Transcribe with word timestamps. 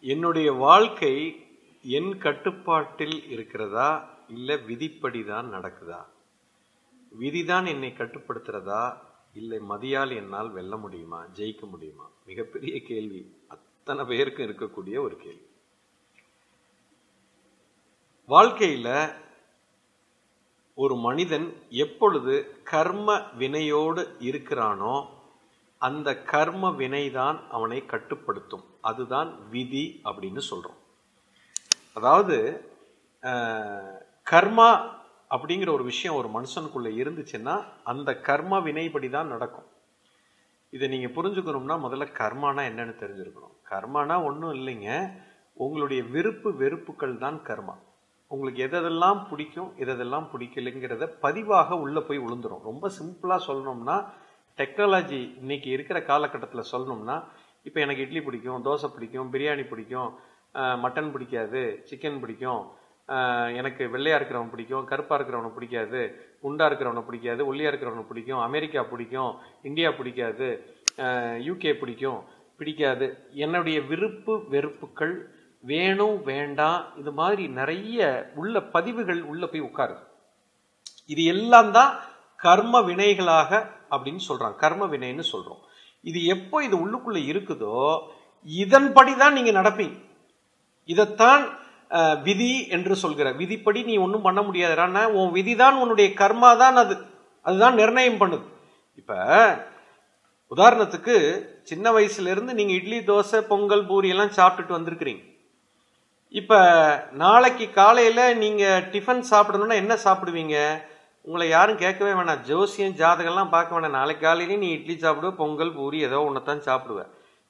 என்னுடைய 0.00 0.52
வாழ்க்கை 0.52 1.46
என் 1.82 2.18
கட்டுப்பாட்டில் 2.18 3.28
இருக்கிறதா? 3.28 4.08
இல்லை 4.28 4.58
விதிப்படி 4.62 5.24
தான் 5.24 5.52
நடக்குதா? 5.52 6.04
விதிதான் 7.20 7.66
என்னை 7.66 7.88
கட்டுப்படுத்துறதா? 7.88 8.98
இல்லை 9.34 9.58
மதியால் 9.58 10.16
என்னால் 10.16 10.50
வெல்ல 10.50 10.76
முடியுமா? 10.76 11.26
ஜெயிக்க 11.26 11.68
முடியுமா? 11.68 12.08
மிகப்பெரிய 12.26 12.82
கேள்வி. 12.82 13.34
அத்தனை 13.48 14.04
பேருக்கும் 14.04 14.46
இருக்கக்கூடிய 14.46 15.00
ஒரு 15.00 15.16
கேள்வி. 15.16 15.48
வாழ்க்கையில் 18.26 19.12
ஒரு 20.74 20.96
மனிதன் 20.96 21.62
எப்பொழுது 21.70 22.62
கர்ம 22.62 23.16
வினையோடு 23.16 24.08
இருக்கிறானோ 24.18 25.06
அந்த 25.78 26.22
கர்ம 26.22 26.70
வினைதான் 26.70 27.48
அவனை 27.48 27.86
கட்டுப்படுத்தும். 27.86 28.69
அதுதான் 28.88 29.30
விதி 29.52 29.84
அப்படின்னு 30.08 30.42
சொல்றோம். 30.50 30.78
அதாவது 31.98 32.36
கர்மா 34.32 34.70
அப்படிங்கிற 35.34 35.70
ஒரு 35.76 35.84
விஷயம் 35.90 36.18
ஒரு 36.20 36.28
மனுஷனுக்குள்ள 36.36 36.88
இருந்துச்சுன்னா 37.00 37.54
அந்த 37.92 38.10
கர்ம 38.28 38.60
வினைப்படி 38.66 39.08
தான் 39.10 39.32
நடக்கும். 39.34 39.68
இதை 40.72 40.86
நீங்க 40.88 41.08
புரிஞ்சுக்கணும்னா 41.16 41.76
முதல்ல 41.84 42.06
கர்மானா 42.20 42.62
என்னன்னு 42.70 42.94
தெரிஞ்சிருக்கணும். 43.02 43.54
கர்மானா 43.70 44.16
ஒன்றும் 44.28 44.54
இல்லைங்க. 44.58 44.90
உங்களுடைய 45.64 46.00
விருப்பு 46.14 46.50
வெறுப்புகள் 46.62 47.14
தான் 47.24 47.38
கர்மா. 47.48 47.74
உங்களுக்கு 48.30 48.60
எதெல்லாம் 48.66 49.20
பிடிக்கும் 49.30 49.70
எதெல்லாம் 49.84 50.26
பிடிக்கலைங்கிறத 50.32 51.06
பதிவாக 51.24 51.78
உள்ள 51.84 51.98
போய் 52.08 52.20
விழுந்துரும் 52.24 52.66
ரொம்ப 52.68 52.90
சிம்பிளா 52.98 53.36
சொல்லணும்னா 53.48 53.96
டெக்னாலஜி 54.58 55.20
இன்னைக்கு 55.40 55.68
இருக்கிற 55.76 55.98
காலகட்டத்தில் 56.10 56.70
சொல்லணும்னா 56.72 57.16
இப்போ 57.66 57.80
எனக்கு 57.80 58.02
இட்லி 58.02 58.20
பிடிக்கும் 58.20 58.62
தோசை 58.64 58.88
பிடிக்கும் 58.88 59.30
பிரியாணி 59.32 59.64
பிடிக்கும் 59.68 60.10
மட்டன் 60.84 61.12
பிடிக்காது 61.12 61.62
சிக்கன் 61.90 62.20
பிடிக்கும் 62.20 62.62
எனக்கு 63.52 63.82
வெள்ளையாக 63.88 64.18
இருக்கிறவன் 64.18 64.50
பிடிக்கும் 64.50 64.84
கருப்பாக 64.84 65.18
இருக்கிறவனை 65.18 65.50
பிடிக்காது 65.54 66.00
குண்டாக 66.40 66.68
இருக்கிறவனை 66.70 67.02
பிடிக்காது 67.06 67.46
ஒல்லியாக 67.46 67.70
இருக்கிறவனை 67.72 68.04
பிடிக்கும் 68.06 68.42
அமெரிக்கா 68.42 68.82
பிடிக்கும் 68.82 69.32
இந்தியா 69.62 69.90
பிடிக்காது 69.90 70.48
யூகே 71.38 71.72
பிடிக்கும் 71.78 72.20
பிடிக்காது. 72.58 73.06
என்னுடைய 73.34 73.80
விருப்பு 73.80 74.34
வெறுப்புகள் 74.48 75.14
வேணும் 75.64 76.22
வேண்டாம் 76.22 76.84
இது 76.96 77.12
மாதிரி 77.12 77.48
நிறைய 77.48 78.28
உள்ள 78.34 78.60
பதிவுகள் 78.60 79.22
உள்ள 79.22 79.46
போய் 79.46 79.60
உட்காருது 79.60 80.04
இது 81.04 81.24
எல்லாம் 81.24 81.70
தான் 81.70 81.92
கர்ம 82.40 82.80
வினைகளாக 82.80 83.50
அப்படின்னு 83.90 84.16
சொல்கிறான் 84.16 84.54
கர்ம 84.56 84.86
வினைன்னு 84.86 85.20
சொல்கிறோம் 85.20 85.62
இது 86.08 86.18
எப்போ 86.34 86.56
இது 86.66 86.76
உள்ளுக்குள்ள 86.84 87.18
இருக்குதோ 87.30 87.78
இதன்படி 88.46 89.12
தான் 89.22 89.36
நீங்க 89.38 89.52
நடப்பீங்க. 89.60 89.96
இதைத்தான் 90.92 91.42
விதி 92.26 92.52
என்று 92.76 92.94
சொல்கிற. 93.02 93.28
விதிப்படி 93.40 93.80
நீ 93.90 93.94
ஒன்றும் 94.04 94.26
பண்ண 94.28 94.40
முடியாது. 94.48 94.74
உன் 95.20 95.34
விதி 95.38 95.54
தான் 95.62 95.80
உன்னுடைய 95.82 96.08
கர்மா 96.20 96.50
தான் 96.62 96.78
அது. 96.82 96.94
அதுதான் 97.46 97.78
நிர்ணயம் 97.80 98.20
பண்ணுது. 98.22 98.46
இப்ப 99.00 99.12
உதாரணத்துக்கு 100.52 101.16
சின்ன 101.70 101.86
வயசுல 101.96 102.30
இருந்து 102.34 102.52
நீங்க 102.58 102.72
இட்லி 102.78 102.98
தோசை 103.10 103.40
பொங்கல் 103.50 103.84
பூரி 103.90 104.08
எல்லாம் 104.14 104.36
சாப்பிட்டுட்டு 104.38 104.76
வந்திருக்கிறீங்க. 104.76 105.22
இப்ப 106.40 106.54
நாளைக்கு 107.22 107.66
காலையில 107.80 108.20
நீங்க 108.42 108.64
டிஃபன் 108.92 109.22
சாப்பிடணும்னா 109.30 109.76
என்ன 109.82 109.94
சாப்பிடுவீங்க? 110.06 110.56
உங்களை 111.26 111.46
யாரும் 111.48 111.80
கேட்கவே 111.82 112.12
வேணாம். 112.18 112.42
ஜோசியம் 112.48 112.98
ஜாதகம்லாம் 113.00 113.54
பார்க்க 113.54 113.76
வேணாம். 113.76 113.96
நாளைக்கு 113.98 114.24
காலையிலே 114.26 114.56
நீ 114.62 114.68
இட்லி 114.76 114.94
சாப்பிடுவ 114.94 115.32
பொங்கல் 115.40 115.74
பூரி 115.78 115.98
ஏதோ 116.08 116.20
ஒன்றத்தான் 116.28 116.62
சாப்பிடுவ. 116.68 117.00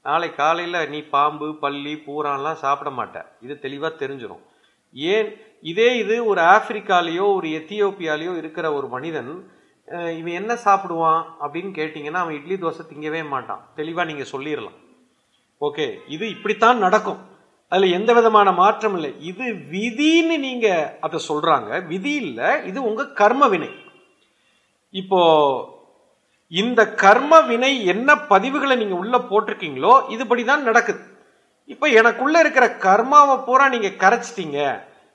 நாளை 0.04 0.28
காலையில் 0.40 0.88
நீ 0.92 0.98
பாம்பு 1.14 1.48
பள்ளி 1.62 1.94
பூரான்லாம் 2.06 2.60
சாப்பிட 2.64 2.90
மாட்ட. 2.98 3.24
இது 3.44 3.54
தெளிவாக 3.64 3.92
தெரிஞ்சிடும் 4.02 4.42
ஏன்? 4.94 5.28
இதே 5.72 5.88
இது 6.02 6.14
ஒரு 6.32 6.40
ஆப்பிரிக்காலேயோ 6.54 7.24
ஒரு 7.38 7.48
எத்தியோப்பியாலேயோ 7.60 8.32
இருக்கிற 8.42 8.66
ஒரு 8.78 8.86
மனிதன் 8.94 9.32
இவன் 10.18 10.38
என்ன 10.40 10.52
சாப்பிடுவான் 10.64 11.22
அப்படின்னு 11.42 11.70
கேட்டிங்கன்னா 11.78 12.20
அவன் 12.22 12.38
இட்லி 12.38 12.56
தோசை 12.62 12.82
திங்கவே 12.90 13.22
மாட்டான். 13.34 13.62
தெளிவாக 13.78 14.08
நீங்கள் 14.10 14.32
சொல்லிடலாம் 14.34 14.78
ஓகே 15.60 15.86
இது 16.14 16.24
இப்படித்தான் 16.34 16.78
நடக்கும். 16.78 17.20
அதில் 17.72 17.94
எந்த 17.98 18.10
விதமான 18.18 18.48
மாற்றம் 18.60 18.94
இல்லை. 18.96 19.10
இது 19.30 19.44
விதின்னு 19.74 20.36
நீங்கள் 20.46 20.88
அதை 21.06 21.18
சொல்கிறாங்க 21.28 21.86
விதி 21.90 22.14
இல்லை 22.24 22.48
இது 22.70 22.78
உங்கள் 22.88 23.12
கர்ம 23.20 23.48
வினை. 23.52 23.70
இப்போ 25.00 25.20
இந்த 26.62 26.80
கர்ம 27.02 27.32
வினை 27.48 27.72
என்ன 27.92 28.14
பதிவுகளை 28.32 28.76
நீங்கள் 28.80 29.00
உள்ளே 29.02 29.18
போட்டிருக்கீங்களோ 29.30 29.92
இதுபடி 30.14 30.44
தான் 30.44 30.66
நடக்குது. 30.68 31.02
இப்போ 31.72 31.86
எனக்குள்ளே 32.00 32.38
இருக்கிற 32.44 32.66
கர்மாவை 32.86 33.36
பூரா 33.46 33.66
நீங்கள் 33.74 34.00
கரைச்சிட்டீங்க. 34.04 34.60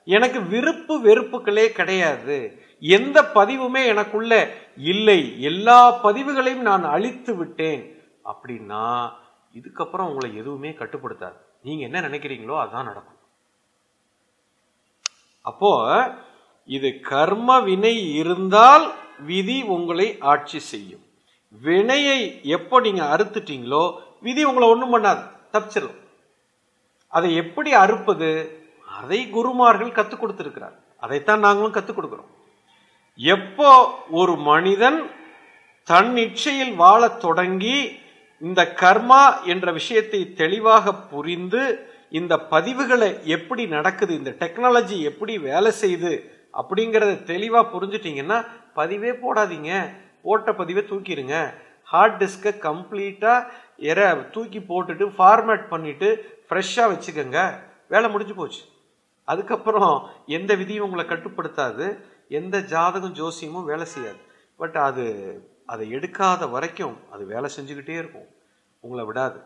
எனக்கு 0.04 0.38
விருப்பு 0.52 0.94
வெறுப்புகளே 1.06 1.66
கிடையாது. 1.78 2.38
எந்த 2.80 3.18
பதிவுமே 3.34 3.82
எனக்குள்ள 3.92 4.32
இல்லை. 4.92 5.20
எல்லா 5.50 5.78
பதிவுகளையும் 6.06 6.68
நான் 6.70 6.84
அழித்து 6.94 7.34
விட்டேன். 7.36 7.82
அப்படின்னா 8.32 8.84
இதுக்கப்புறம் 9.58 10.08
உங்களை 10.10 10.30
எதுவுமே 10.42 10.70
கட்டுப்படுத்தாது. 10.80 11.38
நீங்க 11.66 11.82
என்ன 11.88 11.98
நினைக்கிறீங்களோ 12.06 12.56
அதான் 12.62 12.88
நடக்கும். 12.88 13.20
அப்போ 15.50 15.72
இது 16.76 16.88
கர்ம 17.10 17.58
வினை 17.66 17.94
இருந்தால் 18.20 18.84
விதி 19.30 19.58
உங்களை 19.74 20.06
ஆட்சி 20.32 20.58
செய்யும். 20.72 21.04
வினையை 21.66 22.18
எப்போ 22.56 22.76
நீங்க 22.86 23.02
அறுத்துட்டீங்களோ 23.14 23.84
விதி 24.26 24.42
உங்களை 24.50 24.66
ஒண்ணும் 24.72 24.94
பண்ணாது 24.94 25.22
தப்பிச்சிடும் 25.54 25.98
அதை 27.16 27.28
எப்படி 27.42 27.70
அறுப்பது? 27.84 28.30
அதை 28.98 29.20
குருமார்கள் 29.36 29.96
கற்றுக் 29.98 30.22
கொடுத்திருக்கிறார். 30.22 30.76
அதைத்தான் 31.04 31.44
நாங்களும் 31.46 31.76
கற்றுக் 31.76 31.98
கொடுக்கிறோம். 31.98 32.32
எப்போ 33.36 33.70
ஒரு 34.20 34.34
மனிதன் 34.50 34.98
தன் 35.90 36.12
இச்சையில் 36.24 36.74
வாழத் 36.82 37.20
தொடங்கி 37.24 37.76
இந்த 38.40 38.72
கர்மா 38.74 39.44
என்ற 39.44 39.72
விஷயத்தை 39.72 40.32
தெளிவாக 40.32 40.94
புரிந்து 40.94 41.88
இந்த 42.10 42.46
பதிவுகளை 42.50 43.22
எப்படி 43.22 43.66
நடக்குது 43.66 44.14
இந்த 44.14 44.30
டெக்னாலஜி 44.30 45.00
எப்படி 45.00 45.38
வேலை 45.38 45.72
செய்யுது 45.80 46.20
அப்படிங்கிறத 46.52 47.22
தெளிவாக 47.22 47.78
புரிஞ்சுட்டிங்கன்னா 47.78 48.46
பதிவே 48.74 49.14
போடாதீங்க. 49.22 49.90
போட்ட 50.22 50.54
பதிவை 50.54 50.82
தூக்கிடுங்க. 50.82 51.54
ஹார்ட் 51.82 52.22
டிஸ்கை 52.22 52.46
கம்ப்ளீட்டாக 52.46 53.46
எற 53.76 54.16
தூக்கி 54.16 54.58
போட்டுட்டு 54.58 55.12
ஃபார்மேட் 55.18 55.68
பண்ணிட்டு 55.68 56.38
ஃப்ரெஷ்ஷாக 56.48 56.94
வச்சுக்கோங்க. 56.94 57.50
வேலை 57.88 58.10
முடிஞ்சு 58.10 58.34
போச்சு. 58.34 58.60
அதுக்கப்புறம் 59.24 60.10
எந்த 60.26 60.54
விதியும் 60.54 60.90
உங்களை 60.90 61.04
கட்டுப்படுத்தாது. 61.04 61.98
எந்த 62.28 62.60
ஜாதகம் 62.60 63.14
ஜோசியமும் 63.14 63.64
வேலை 63.64 63.84
செய்யாது. 63.84 64.18
பட் 64.56 64.76
அது 64.76 65.04
அதை 65.66 65.94
எடுக்காத 65.94 66.50
வரைக்கும் 66.50 67.10
அது 67.10 67.26
வேலை 67.26 67.50
செஞ்சுக்கிட்டே 67.56 67.88
இருக்கும். 67.88 68.28
உங்களை 68.80 69.04
விடாது. 69.04 69.40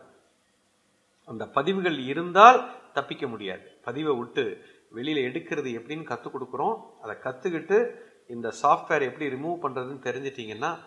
அந்த 1.25 1.47
பதிவுகள் 1.47 1.99
இருந்தால் 1.99 2.91
தப்பிக்க 2.93 3.27
முடியாது. 3.27 3.79
பதிவை 3.83 4.15
விட்டு 4.15 4.63
வெளியில் 4.89 5.31
எடுக்கிறது 5.31 5.79
எப்படின்னு 5.79 6.03
கற்றுக் 6.03 6.35
கொடுக்குறோம். 6.35 6.77
அதை 7.01 7.15
கற்றுக்கிட்டு 7.15 7.91
இந்த 8.27 8.53
சாஃப்ட்வேர் 8.61 9.01
எப்படி 9.01 9.27
ரிமூவ் 9.27 9.57
பண்ணுறதுன்னு 9.61 10.05
தெரிஞ்சிட்டிங்கன்னா 10.07 10.77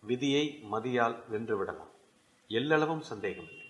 விதியை 0.00 0.64
மதியால் 0.72 1.22
வென்று 1.28 1.58
விடலாம். 1.58 1.90
எல்லளவும் 2.48 3.00
சந்தேகம் 3.00 3.44
இல்லை. 3.44 3.67